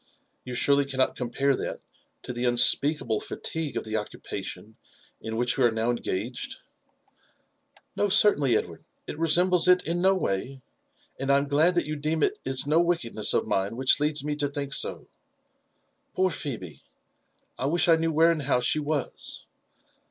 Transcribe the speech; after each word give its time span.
You 0.43 0.55
surely 0.55 0.85
cannot 0.85 1.15
compare 1.15 1.55
that 1.55 1.79
to 2.23 2.33
the 2.33 2.45
unspeakable 2.45 3.19
fatigue 3.19 3.77
of 3.77 3.83
the 3.83 3.97
occupation 3.97 4.77
in 5.21 5.37
which 5.37 5.59
we 5.59 5.63
are 5.63 5.69
now 5.71 5.91
engaged?" 5.91 6.55
"No, 7.95 8.09
certainly, 8.09 8.57
Edward, 8.57 8.83
it 9.05 9.19
resembles 9.19 9.67
it 9.67 9.83
in 9.85 10.01
noway, 10.01 10.63
and 11.19 11.29
I 11.31 11.37
am 11.37 11.47
glad 11.47 11.75
that 11.75 11.85
you 11.85 11.95
deem 11.95 12.23
it 12.23 12.39
is 12.43 12.65
no 12.65 12.79
wickedness 12.79 13.31
of 13.35 13.45
mine 13.45 13.75
which 13.75 13.99
leads 13.99 14.23
me 14.23 14.35
to 14.37 14.47
diink 14.47 14.73
so. 14.73 15.07
Poor 16.15 16.31
Phebe 16.31 16.81
1— 17.57 17.67
I 17.67 17.67
wish 17.67 17.87
I 17.87 17.95
knew 17.95 18.11
where 18.11 18.31
and 18.31 18.41
how 18.41 18.59
she 18.59 18.79
was. 18.79 19.45